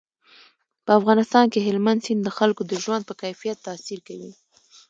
په 0.85 0.91
افغانستان 0.99 1.45
کې 1.51 1.59
هلمند 1.67 2.03
سیند 2.05 2.21
د 2.23 2.29
خلکو 2.37 2.61
د 2.67 2.73
ژوند 2.83 3.03
په 3.05 3.13
کیفیت 3.21 3.57
تاثیر 3.67 3.99
کوي. 4.07 4.31